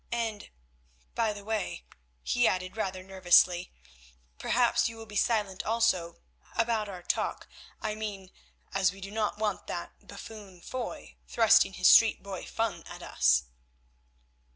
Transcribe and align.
And, 0.11 0.49
by 1.13 1.31
the 1.31 1.43
way," 1.45 1.85
he 2.23 2.47
added 2.47 2.75
rather 2.75 3.03
nervously, 3.03 3.71
"perhaps 4.39 4.89
you 4.89 4.97
will 4.97 5.05
be 5.05 5.15
silent 5.15 5.61
also—about 5.61 6.89
our 6.89 7.03
talk, 7.03 7.47
I 7.83 7.93
mean, 7.93 8.31
as 8.73 8.91
we 8.91 8.99
do 8.99 9.11
not 9.11 9.37
want 9.37 9.67
that 9.67 10.07
buffoon, 10.07 10.59
Foy, 10.59 11.17
thrusting 11.27 11.73
his 11.73 11.87
street 11.87 12.23
boy 12.23 12.47
fun 12.47 12.81
at 12.87 13.03
us." 13.03 13.43